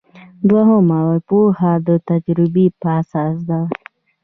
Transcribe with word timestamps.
دوهمه 0.49 0.99
پوهه 1.27 1.73
د 1.87 1.89
تجربې 2.09 2.65
په 2.79 2.87
اساس 3.01 3.37
ده. 3.49 3.61